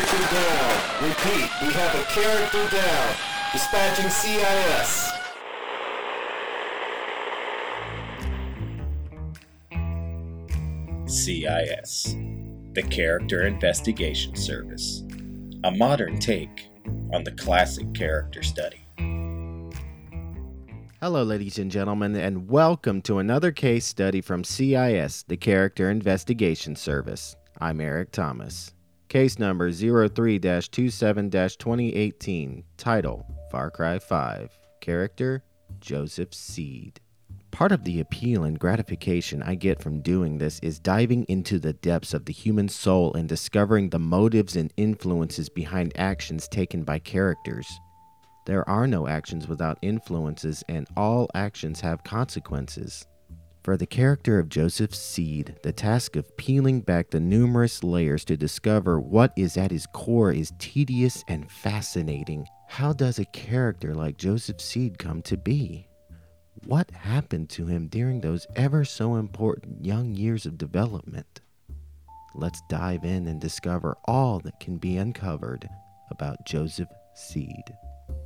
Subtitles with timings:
[0.00, 1.02] character down.
[1.02, 3.16] Repeat, we have a character down.
[3.52, 5.12] Dispatching CIS.
[11.06, 12.16] CIS,
[12.72, 15.02] the Character Investigation Service,
[15.64, 16.68] a modern take
[17.12, 18.80] on the classic character study.
[21.00, 26.76] Hello, ladies and gentlemen, and welcome to another case study from CIS, the Character Investigation
[26.76, 27.36] Service.
[27.60, 28.72] I'm Eric Thomas.
[29.10, 32.64] Case number 03 27 2018.
[32.76, 34.56] Title Far Cry 5.
[34.80, 35.42] Character
[35.80, 37.00] Joseph Seed.
[37.50, 41.72] Part of the appeal and gratification I get from doing this is diving into the
[41.72, 47.00] depths of the human soul and discovering the motives and influences behind actions taken by
[47.00, 47.66] characters.
[48.46, 53.08] There are no actions without influences, and all actions have consequences.
[53.62, 58.36] For the character of Joseph Seed, the task of peeling back the numerous layers to
[58.36, 62.46] discover what is at his core is tedious and fascinating.
[62.68, 65.86] How does a character like Joseph Seed come to be?
[66.64, 71.42] What happened to him during those ever so important young years of development?
[72.34, 75.68] Let's dive in and discover all that can be uncovered
[76.10, 77.64] about Joseph Seed.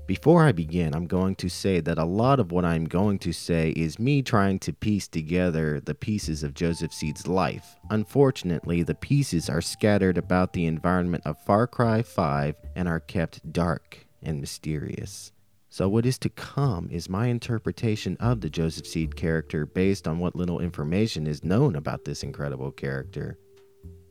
[0.07, 3.33] Before I begin, I'm going to say that a lot of what I'm going to
[3.33, 7.77] say is me trying to piece together the pieces of Joseph Seed's life.
[7.89, 13.51] Unfortunately, the pieces are scattered about the environment of Far Cry 5 and are kept
[13.51, 15.33] dark and mysterious.
[15.71, 20.19] So, what is to come is my interpretation of the Joseph Seed character based on
[20.19, 23.39] what little information is known about this incredible character.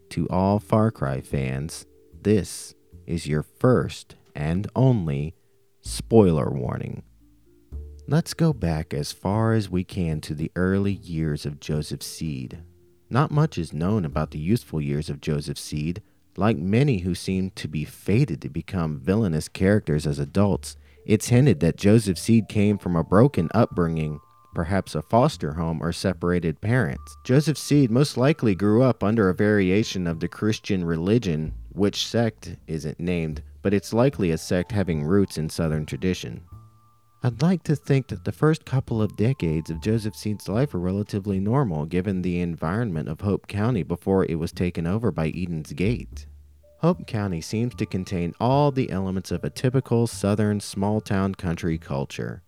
[0.10, 1.86] To all Far Cry fans,
[2.22, 2.74] this
[3.06, 5.36] is your first and only
[5.84, 7.04] spoiler warning.
[8.08, 12.60] Let's go back as far as we can to the early years of Joseph Seed.
[13.10, 16.02] Not much is known about the youthful years of Joseph Seed.
[16.38, 21.60] Like many who seem to be fated to become villainous characters as adults, it's hinted
[21.60, 24.20] that Joseph Seed came from a broken upbringing,
[24.56, 27.18] perhaps a foster home or separated parents.
[27.26, 32.56] Joseph Seed most likely grew up under a variation of the Christian religion, which sect
[32.68, 36.44] isn't named, but it's likely a sect having roots in Southern tradition.
[37.24, 40.80] I'd like to think that the first couple of decades of Joseph Seed's life are
[40.80, 45.72] relatively normal given the environment of Hope County before it was taken over by Eden's
[45.72, 46.28] Gate.
[46.80, 51.78] Hope County seems to contain all the elements of a typical southern small town country
[51.78, 52.44] culture.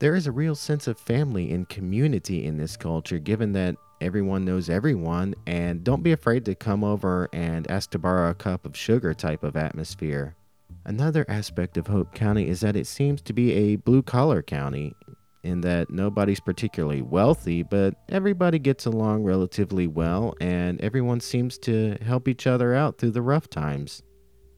[0.00, 4.44] There is a real sense of family and community in this culture, given that everyone
[4.44, 8.66] knows everyone, and don't be afraid to come over and ask to borrow a cup
[8.66, 10.36] of sugar type of atmosphere.
[10.84, 14.94] Another aspect of Hope County is that it seems to be a blue collar county,
[15.42, 21.96] in that nobody's particularly wealthy, but everybody gets along relatively well and everyone seems to
[22.02, 24.02] help each other out through the rough times.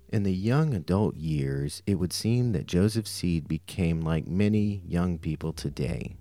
[0.08, 5.18] In the young adult years, it would seem that Joseph Seed became like many young
[5.18, 6.16] people today.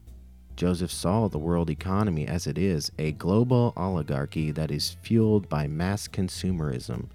[0.56, 5.68] Joseph saw the world economy as it is a global oligarchy that is fueled by
[5.68, 7.10] mass consumerism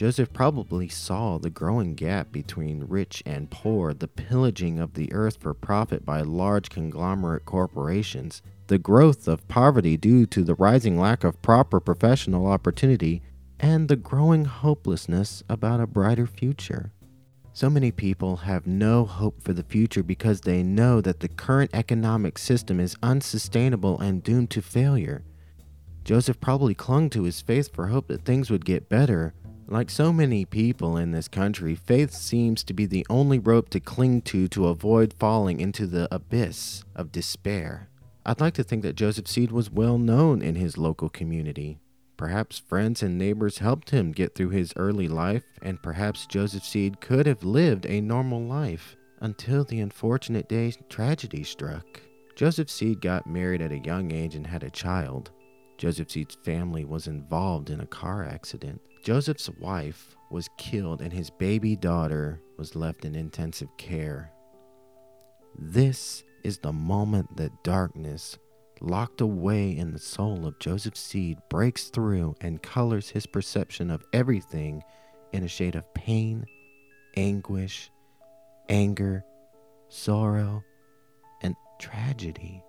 [0.00, 5.36] Joseph probably saw the growing gap between rich and poor, the pillaging of the earth
[5.38, 11.22] for profit by large conglomerate corporations, the growth of poverty due to the rising lack
[11.22, 13.20] of proper professional opportunity,
[13.58, 16.92] and the growing hopelessness about a brighter future.
[17.52, 21.72] So many people have no hope for the future because they know that the current
[21.74, 25.24] economic system is unsustainable and doomed to failure.
[26.04, 29.34] Joseph probably clung to his faith for hope that things would get better,
[29.70, 33.78] like so many people in this country, faith seems to be the only rope to
[33.78, 37.88] cling to to avoid falling into the abyss of despair.
[38.26, 41.78] I'd like to think that Joseph Seed was well known in his local community.
[42.16, 47.00] Perhaps friends and neighbors helped him get through his early life, and perhaps Joseph Seed
[47.00, 52.00] could have lived a normal life until the unfortunate day tragedy struck.
[52.34, 55.30] Joseph Seed got married at a young age and had a child.
[55.78, 58.80] Joseph Seed's family was involved in a car accident.
[59.02, 64.30] Joseph's wife was killed and his baby daughter was left in intensive care.
[65.58, 68.36] This is the moment that darkness,
[68.82, 74.04] locked away in the soul of Joseph Seed, breaks through and colors his perception of
[74.12, 74.82] everything
[75.32, 76.44] in a shade of pain,
[77.16, 77.90] anguish,
[78.68, 79.24] anger,
[79.88, 80.62] sorrow,
[81.42, 82.62] and tragedy.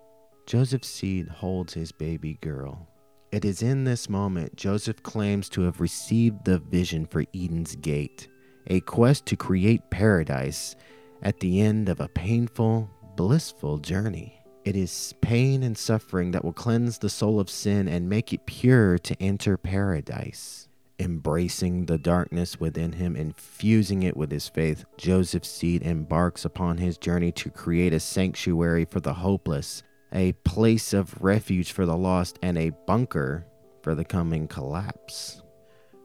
[0.46, 2.88] Joseph Seed holds his baby girl
[3.32, 8.28] it is in this moment Joseph claims to have received the vision for Eden's Gate,
[8.66, 10.76] a quest to create paradise
[11.22, 14.38] at the end of a painful, blissful journey.
[14.66, 18.46] It is pain and suffering that will cleanse the soul of sin and make it
[18.46, 20.68] pure to enter paradise.
[20.98, 26.78] Embracing the darkness within him and fusing it with his faith, Joseph Seed embarks upon
[26.78, 29.82] his journey to create a sanctuary for the hopeless,
[30.12, 33.46] a place of refuge for the lost, and a bunker
[33.82, 35.42] for the coming collapse.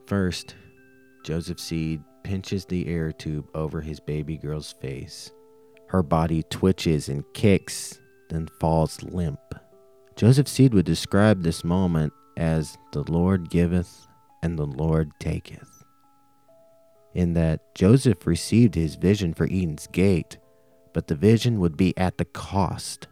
[0.08, 0.56] First,
[1.24, 5.32] Joseph Seed pinches the air tube over his baby girl's face.
[5.88, 8.00] Her body twitches and kicks,
[8.30, 9.40] then falls limp.
[10.16, 14.08] Joseph Seed would describe this moment as the Lord giveth
[14.42, 15.84] and the Lord taketh.
[17.14, 20.38] In that Joseph received his vision for Eden's gate,
[20.94, 23.08] but the vision would be at the cost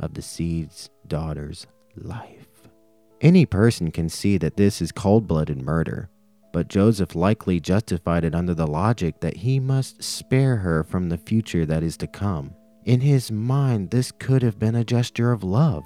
[0.00, 1.66] of the seed's daughter's
[1.96, 2.68] life.
[3.20, 6.08] Any person can see that this is cold blooded murder,
[6.52, 11.18] but Joseph likely justified it under the logic that he must spare her from the
[11.18, 12.54] future that is to come.
[12.84, 15.84] In his mind, this could have been a gesture of love.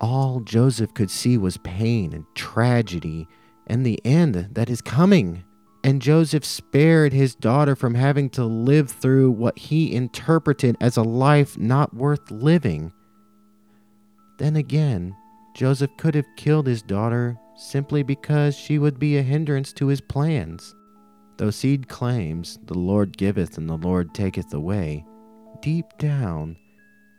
[0.00, 3.26] All Joseph could see was pain and tragedy
[3.66, 5.44] and the end that is coming.
[5.84, 11.02] And Joseph spared his daughter from having to live through what he interpreted as a
[11.02, 12.92] life not worth living.
[14.42, 15.14] Then again,
[15.54, 20.00] Joseph could have killed his daughter simply because she would be a hindrance to his
[20.00, 20.74] plans.
[21.36, 25.04] Though Seed claims, The Lord giveth and the Lord taketh away,
[25.60, 26.56] deep down,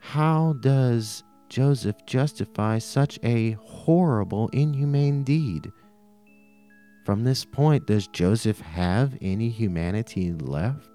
[0.02, 5.72] how does Joseph justify such a horrible, inhumane deed?
[7.06, 10.93] From this point, does Joseph have any humanity left?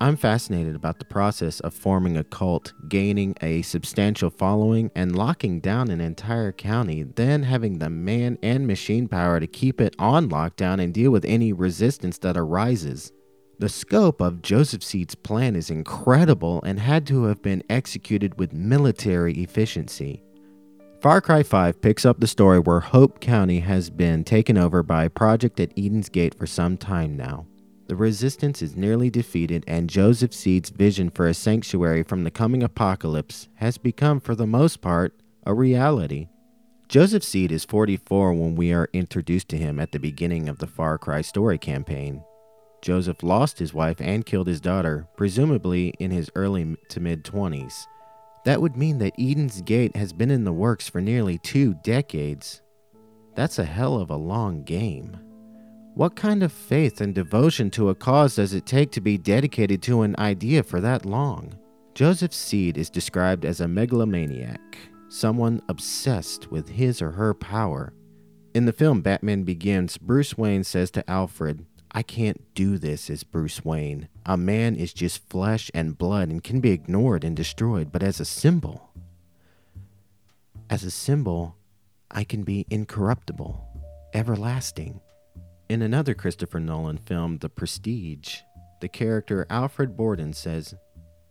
[0.00, 5.60] I'm fascinated about the process of forming a cult, gaining a substantial following, and locking
[5.60, 10.28] down an entire county, then having the man and machine power to keep it on
[10.28, 13.12] lockdown and deal with any resistance that arises.
[13.60, 18.52] The scope of Joseph Seed's plan is incredible and had to have been executed with
[18.52, 20.24] military efficiency.
[21.00, 25.06] Far Cry 5 picks up the story where Hope County has been taken over by
[25.06, 27.46] project at Eden's Gate for some time now.
[27.86, 32.62] The resistance is nearly defeated, and Joseph Seed's vision for a sanctuary from the coming
[32.62, 35.14] apocalypse has become, for the most part,
[35.44, 36.28] a reality.
[36.88, 40.66] Joseph Seed is 44 when we are introduced to him at the beginning of the
[40.66, 42.24] Far Cry story campaign.
[42.80, 47.86] Joseph lost his wife and killed his daughter, presumably in his early to mid 20s.
[48.44, 52.62] That would mean that Eden's Gate has been in the works for nearly two decades.
[53.34, 55.18] That's a hell of a long game.
[55.94, 59.80] What kind of faith and devotion to a cause does it take to be dedicated
[59.82, 61.56] to an idea for that long?
[61.94, 64.76] Joseph Seed is described as a megalomaniac,
[65.08, 67.92] someone obsessed with his or her power.
[68.54, 73.22] In the film Batman Begins, Bruce Wayne says to Alfred, I can't do this as
[73.22, 74.08] Bruce Wayne.
[74.26, 78.18] A man is just flesh and blood and can be ignored and destroyed, but as
[78.18, 78.90] a symbol,
[80.68, 81.54] as a symbol,
[82.10, 83.64] I can be incorruptible,
[84.12, 85.00] everlasting.
[85.68, 88.40] In another Christopher Nolan film, The Prestige,
[88.80, 90.74] the character Alfred Borden says,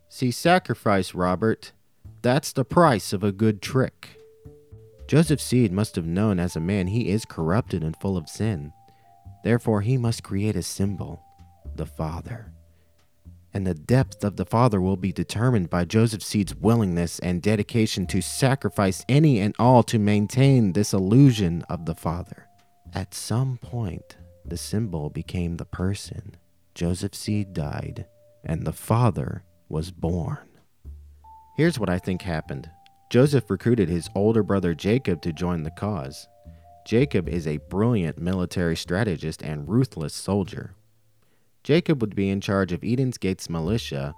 [0.08, 1.72] See sacrifice, Robert.
[2.20, 4.18] That's the price of a good trick.
[5.06, 8.72] Joseph Seed must have known as a man he is corrupted and full of sin.
[9.44, 11.22] Therefore, he must create a symbol,
[11.76, 12.52] the Father.
[13.52, 18.06] And the depth of the Father will be determined by Joseph Seed's willingness and dedication
[18.08, 22.48] to sacrifice any and all to maintain this illusion of the Father.
[22.92, 26.36] At some point, the symbol became the person.
[26.74, 28.06] Joseph Seed died,
[28.44, 30.48] and the father was born.
[31.56, 32.70] Here's what I think happened
[33.10, 36.26] Joseph recruited his older brother Jacob to join the cause.
[36.84, 40.74] Jacob is a brilliant military strategist and ruthless soldier.
[41.62, 44.14] Jacob would be in charge of Eden's Gates militia.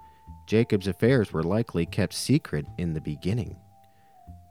[0.49, 3.57] Jacob's affairs were likely kept secret in the beginning.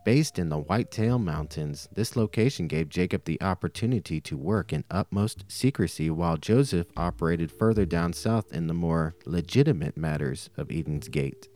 [0.05, 5.45] Based in the Whitetail Mountains, this location gave Jacob the opportunity to work in utmost
[5.47, 11.49] secrecy while Joseph operated further down south in the more legitimate matters of Eden's Gate.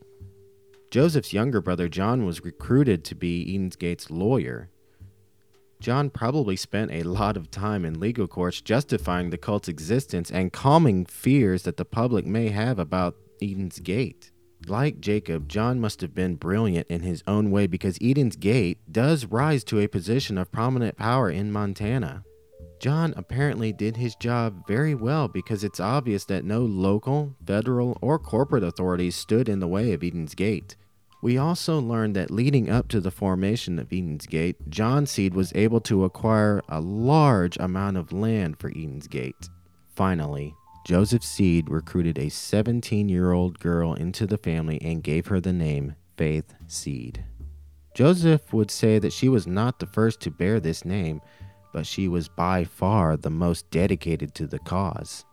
[0.90, 4.72] Joseph's younger brother John was recruited to be Eden's Gate's lawyer.
[5.80, 10.52] John probably spent a lot of time in legal courts justifying the cult's existence and
[10.52, 14.32] calming fears that the public may have about Eden's Gate.
[14.68, 19.26] Like Jacob, John must have been brilliant in his own way because Eden's Gate does
[19.26, 22.24] rise to a position of prominent power in Montana.
[22.80, 28.18] John apparently did his job very well because it's obvious that no local, federal, or
[28.20, 30.76] corporate authorities stood in the way of Eden's Gate.
[31.22, 35.52] We also learned that leading up to the formation of Eden's Gate, John Seed was
[35.54, 39.50] able to acquire a large amount of land for Eden's Gate.
[39.94, 40.56] Finally,
[40.86, 45.54] Joseph Seed recruited a 17 year old girl into the family and gave her the
[45.54, 47.24] name Faith Seed.
[47.94, 51.22] Joseph would say that she was not the first to bear this name,
[51.74, 55.26] but she was by far the most dedicated to the cause.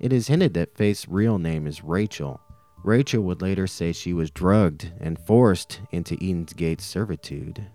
[0.00, 2.40] It is hinted that Faith's real name is Rachel.
[2.84, 7.66] Rachel would later say she was drugged and forced into Eden's Gate servitude.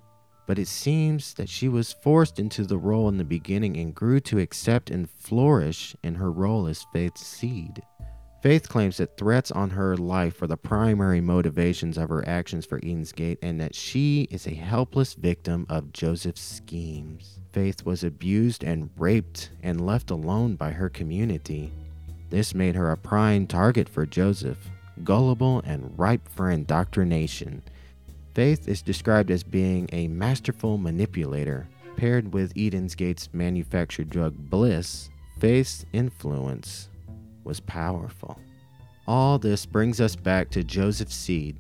[0.52, 4.20] But it seems that she was forced into the role in the beginning and grew
[4.20, 7.82] to accept and flourish in her role as Faith's seed.
[8.44, 12.80] Faith claims that threats on her life are the primary motivations of her actions for
[12.80, 17.40] Eden's Gate and that she is a helpless victim of Joseph's schemes.
[17.54, 21.72] Faith was abused and raped and left alone by her community.
[22.30, 24.70] This made her a prime target for Joseph,
[25.06, 27.64] gullible and ripe for indoctrination.
[28.34, 31.68] Faith is described as being a masterful manipulator.
[31.98, 35.10] Paired with Eden's Gate's manufactured drug Bliss,
[35.40, 36.90] Faith's influence
[37.44, 38.40] was powerful.
[39.08, 41.58] All this brings us back to Joseph's seed.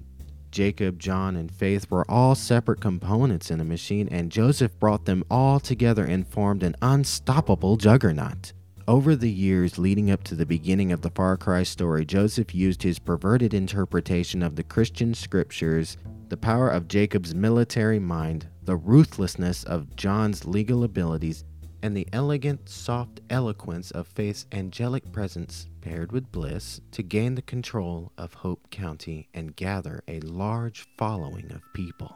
[0.51, 5.23] Jacob, John, and Faith were all separate components in a machine, and Joseph brought them
[5.29, 8.53] all together and formed an unstoppable juggernaut.
[8.87, 12.83] Over the years leading up to the beginning of the Far Cry story, Joseph used
[12.83, 15.97] his perverted interpretation of the Christian scriptures,
[16.31, 21.43] the power of Jacob's military mind, the ruthlessness of John's legal abilities,
[21.83, 27.41] and the elegant, soft eloquence of Faith's angelic presence paired with bliss to gain the
[27.41, 32.15] control of Hope County and gather a large following of people.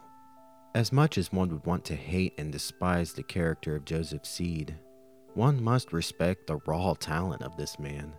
[0.73, 4.79] As much as one would want to hate and despise the character of Joseph Seed,
[5.33, 8.13] one must respect the raw talent of this man.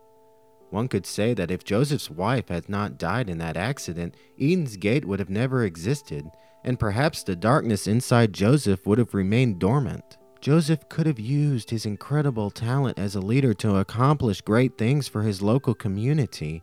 [0.70, 5.04] One could say that if Joseph's wife had not died in that accident, Eden's Gate
[5.04, 6.26] would have never existed,
[6.64, 10.18] and perhaps the darkness inside Joseph would have remained dormant.
[10.40, 15.22] Joseph could have used his incredible talent as a leader to accomplish great things for
[15.22, 16.62] his local community.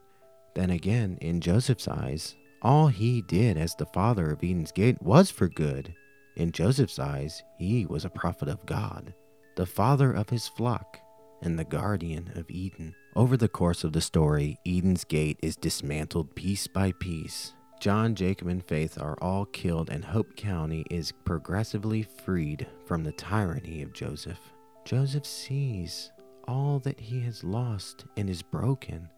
[0.54, 5.32] Then again, in Joseph's eyes, all he did as the father of Eden's Gate was
[5.32, 5.94] for good.
[6.36, 9.14] In Joseph's eyes, he was a prophet of God,
[9.56, 11.00] the father of his flock,
[11.42, 12.96] and the guardian of Eden.
[13.16, 17.54] Over the course of the story, Eden's Gate is dismantled piece by piece,
[17.84, 23.12] John, Jacob, and Faith are all killed, and Hope County is progressively freed from the
[23.12, 24.40] tyranny of Joseph.
[24.86, 26.12] Joseph sees
[26.48, 29.10] all that he has lost and is broken,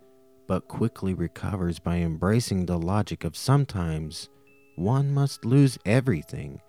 [0.47, 4.29] but quickly recovers by embracing the logic of sometimes
[4.77, 6.59] one must lose everything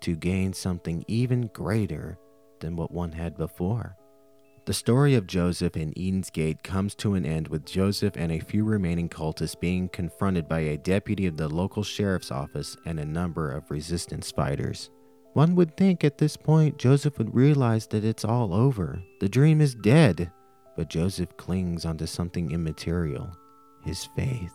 [0.00, 2.18] to gain something even greater
[2.58, 3.96] than what one had before.
[4.66, 8.40] The story of Joseph in Eden's Gate comes to an end with Joseph and a
[8.40, 13.04] few remaining cultists being confronted by a deputy of the local sheriff's office and a
[13.04, 14.90] number of resistance fighters.
[15.34, 19.00] One would think at this point Joseph would realize that it's all over.
[19.20, 20.32] The dream is dead.
[20.76, 23.30] But Joseph clings onto something immaterial
[23.84, 24.52] his faith.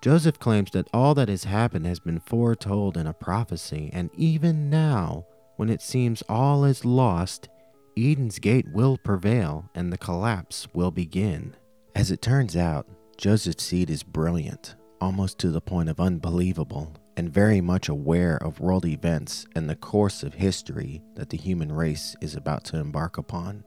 [0.00, 4.70] Joseph claims that all that has happened has been foretold in a prophecy, and even
[4.70, 5.26] now,
[5.56, 7.50] when it seems all is lost,
[7.98, 11.56] Eden's Gate will prevail and the collapse will begin.
[11.94, 12.86] As it turns out,
[13.16, 18.60] Joseph's seed is brilliant, almost to the point of unbelievable, and very much aware of
[18.60, 23.16] world events and the course of history that the human race is about to embark
[23.16, 23.64] upon.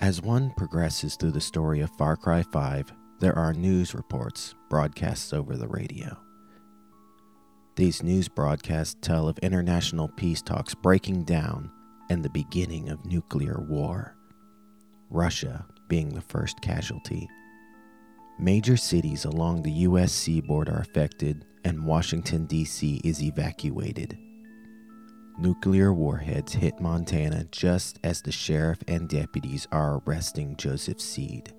[0.00, 5.34] As one progresses through the story of Far Cry 5, there are news reports broadcast
[5.34, 6.16] over the radio.
[7.74, 11.72] These news broadcasts tell of international peace talks breaking down
[12.10, 14.16] and the beginning of nuclear war,
[15.10, 17.28] Russia being the first casualty.
[18.38, 20.12] Major cities along the U.S.
[20.12, 23.00] seaboard are affected, and Washington, D.C.
[23.02, 24.18] is evacuated.
[25.38, 31.52] Nuclear warheads hit Montana just as the sheriff and deputies are arresting Joseph Seed.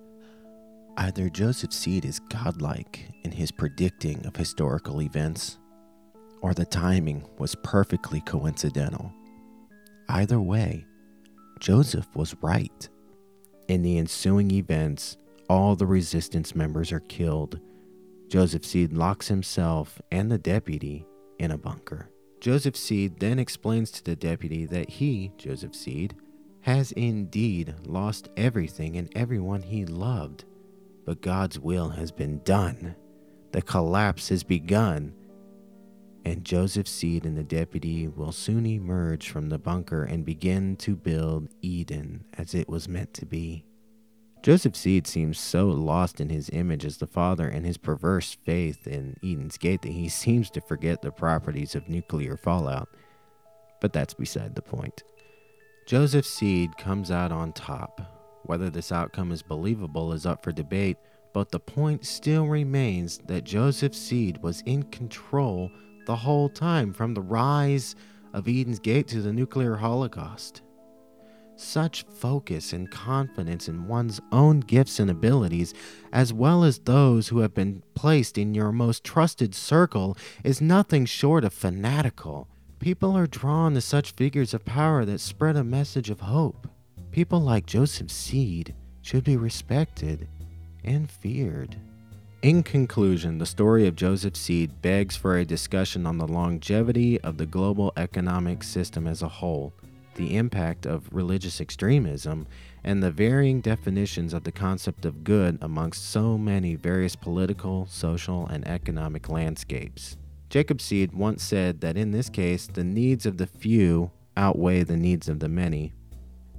[0.96, 5.58] Either Joseph Seed is godlike in his predicting of historical events,
[6.40, 9.12] or the timing was perfectly coincidental.
[10.08, 10.86] Either way,
[11.60, 12.88] Joseph was right.
[13.68, 17.60] In the ensuing events, all the resistance members are killed.
[18.28, 21.06] Joseph Seed locks himself and the deputy
[21.38, 22.10] in a bunker.
[22.40, 26.14] Joseph Seed then explains to the deputy that he, Joseph Seed,
[26.60, 30.44] has indeed lost everything and everyone he loved.
[31.04, 32.94] But God's will has been done.
[33.52, 35.14] The collapse has begun,
[36.28, 40.94] and Joseph Seed and the deputy will soon emerge from the bunker and begin to
[40.94, 43.64] build Eden as it was meant to be.
[44.42, 48.86] Joseph Seed seems so lost in his image as the father and his perverse faith
[48.86, 52.90] in Eden's Gate that he seems to forget the properties of nuclear fallout.
[53.80, 55.02] But that's beside the point.
[55.86, 58.42] Joseph Seed comes out on top.
[58.44, 60.98] Whether this outcome is believable is up for debate,
[61.32, 65.70] but the point still remains that Joseph Seed was in control
[66.08, 67.94] the whole time from the rise
[68.32, 70.62] of Eden's Gate to the nuclear holocaust.
[71.54, 75.74] Such focus and confidence in one's own gifts and abilities,
[76.10, 81.04] as well as those who have been placed in your most trusted circle, is nothing
[81.04, 82.48] short of fanatical.
[82.78, 86.68] People are drawn to such figures of power that spread a message of hope.
[87.10, 90.26] People like Joseph Seed should be respected
[90.84, 91.76] and feared.
[92.40, 97.36] In conclusion, the story of Joseph Seed begs for a discussion on the longevity of
[97.36, 99.72] the global economic system as a whole,
[100.14, 102.46] the impact of religious extremism,
[102.84, 108.46] and the varying definitions of the concept of good amongst so many various political, social,
[108.46, 110.16] and economic landscapes.
[110.48, 114.96] Jacob Seed once said that in this case, the needs of the few outweigh the
[114.96, 115.92] needs of the many.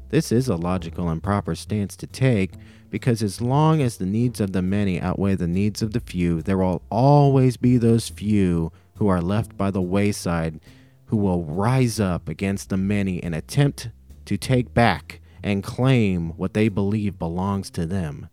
[0.10, 2.52] This is a logical and proper stance to take
[2.90, 6.42] because as long as the needs of the many outweigh the needs of the few,
[6.42, 10.60] there will always be those few who are left by the wayside
[11.06, 13.90] who will rise up against the many and attempt
[14.26, 18.30] to take back and claim what they believe belongs to them.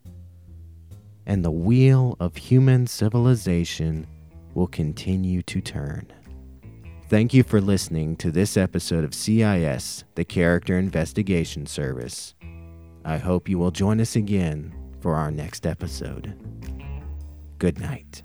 [1.25, 4.06] And the wheel of human civilization
[4.54, 6.12] will continue to turn.
[7.08, 12.34] Thank you for listening to this episode of CIS, the Character Investigation Service.
[13.04, 16.34] I hope you will join us again for our next episode.
[17.58, 18.25] Good night.